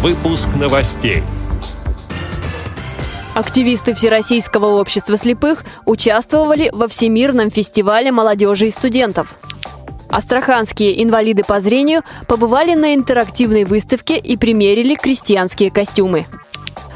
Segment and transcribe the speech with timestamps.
[0.00, 1.24] Выпуск новостей.
[3.34, 9.34] Активисты Всероссийского общества слепых участвовали во Всемирном фестивале молодежи и студентов.
[10.08, 16.26] Астраханские инвалиды по зрению побывали на интерактивной выставке и примерили крестьянские костюмы.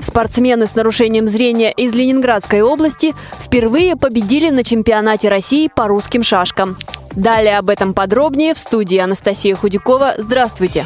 [0.00, 6.76] Спортсмены с нарушением зрения из Ленинградской области впервые победили на чемпионате России по русским шашкам.
[7.12, 10.14] Далее об этом подробнее в студии Анастасия Худякова.
[10.18, 10.84] Здравствуйте!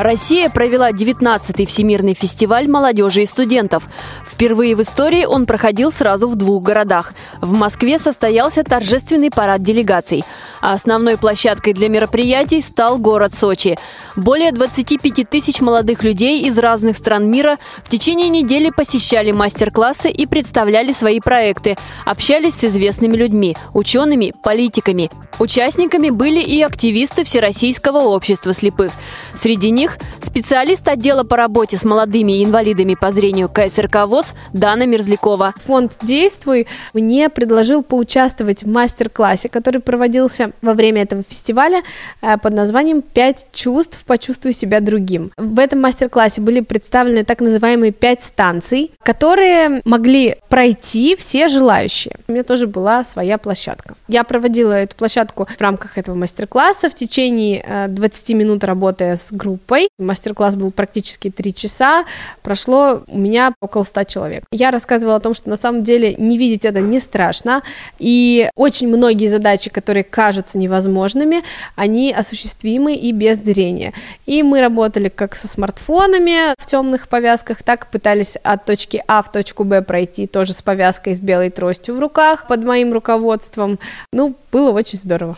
[0.00, 3.82] Россия провела 19-й Всемирный фестиваль молодежи и студентов.
[4.26, 7.12] Впервые в истории он проходил сразу в двух городах.
[7.42, 10.24] В Москве состоялся торжественный парад делегаций.
[10.60, 13.78] А основной площадкой для мероприятий стал город Сочи.
[14.16, 20.26] Более 25 тысяч молодых людей из разных стран мира в течение недели посещали мастер-классы и
[20.26, 25.10] представляли свои проекты, общались с известными людьми, учеными, политиками.
[25.38, 28.92] Участниками были и активисты Всероссийского общества слепых.
[29.34, 35.54] Среди них специалист отдела по работе с молодыми инвалидами по зрению КСРК ВОЗ Дана Мерзлякова.
[35.64, 41.82] Фонд «Действуй» мне предложил поучаствовать в мастер-классе, который проводился во время этого фестиваля
[42.22, 44.04] э, под названием «Пять чувств.
[44.06, 45.30] Почувствуй себя другим».
[45.36, 52.16] В этом мастер-классе были представлены так называемые пять станций, которые могли пройти все желающие.
[52.28, 53.94] У меня тоже была своя площадка.
[54.08, 59.32] Я проводила эту площадку в рамках этого мастер-класса в течение 20 э, минут работая с
[59.32, 59.88] группой.
[59.98, 62.04] Мастер-класс был практически 3 часа,
[62.42, 64.44] прошло у меня около 100 человек.
[64.50, 67.62] Я рассказывала о том, что на самом деле не видеть это не страшно,
[67.98, 71.42] и очень многие задачи, которые кажутся невозможными,
[71.76, 73.92] они осуществимы и без зрения.
[74.26, 79.30] И мы работали как со смартфонами в темных повязках, так пытались от точки А в
[79.30, 83.78] точку Б пройти тоже с повязкой с белой тростью в руках под моим руководством.
[84.12, 85.36] Ну, было очень здорово здорово.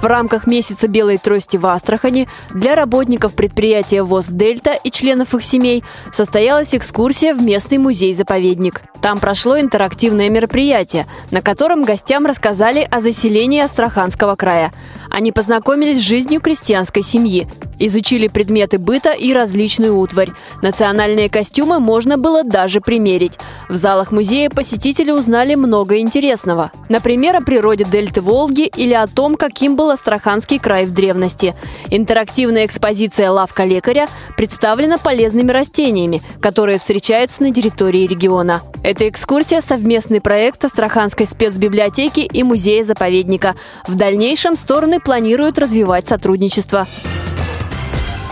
[0.00, 5.42] В рамках месяца белой трости в Астрахани для работников предприятия ВОЗ «Дельта» и членов их
[5.42, 5.82] семей
[6.12, 8.82] состоялась экскурсия в местный музей-заповедник.
[9.02, 14.72] Там прошло интерактивное мероприятие, на котором гостям рассказали о заселении Астраханского края.
[15.10, 17.48] Они познакомились с жизнью крестьянской семьи,
[17.78, 20.30] Изучили предметы быта и различную утварь.
[20.62, 23.38] Национальные костюмы можно было даже примерить.
[23.68, 26.72] В залах музея посетители узнали много интересного.
[26.88, 31.54] Например, о природе дельты Волги или о том, каким был Астраханский край в древности.
[31.90, 38.62] Интерактивная экспозиция «Лавка лекаря» представлена полезными растениями, которые встречаются на территории региона.
[38.82, 43.54] Эта экскурсия– совместный проект Астраханской спецбиблиотеки и музея-заповедника.
[43.86, 46.86] В дальнейшем стороны планируют развивать сотрудничество.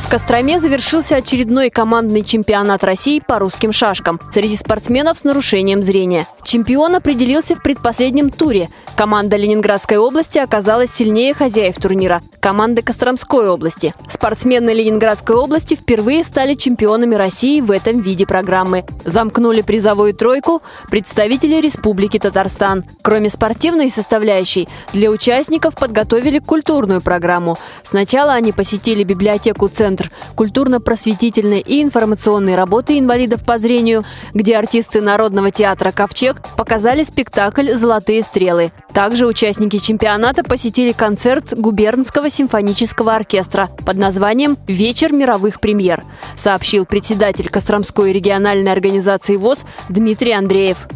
[0.06, 6.28] В Костроме завершился очередной командный чемпионат России по русским шашкам среди спортсменов с нарушением зрения.
[6.44, 8.70] Чемпион определился в предпоследнем туре.
[8.94, 13.92] Команда Ленинградской области оказалась сильнее хозяев турнира– команды Костромской области.
[14.08, 18.84] Спортсмены Ленинградской области впервые стали чемпионами России в этом виде программы.
[19.04, 22.84] Замкнули призовую тройку представители Республики Татарстан.
[23.02, 27.58] Кроме спортивной составляющей, для участников подготовили культурную программу.
[27.82, 35.50] Сначала они посетили библиотеку «Центр культурно-просветительной и информационной работы инвалидов по зрению, где артисты Народного
[35.50, 38.70] театра «Ковчег» показали спектакль «Золотые стрелы».
[38.94, 46.04] Также участники чемпионата посетили концерт губернского симфонического оркестра под названием «Вечер мировых премьер»,
[46.36, 50.86] сообщил председатель Костромской региональной организации ВОЗ Дмитрий Андреев.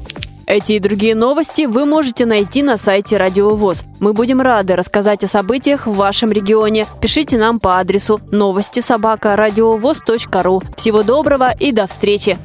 [0.47, 3.85] Эти и другие новости вы можете найти на сайте Радио ВОЗ.
[4.01, 6.89] Мы будем рады рассказать о событиях в вашем регионе.
[7.01, 9.37] Пишите нам по адресу новости собака
[10.43, 10.61] ру.
[10.77, 12.37] Всего доброго и до встречи!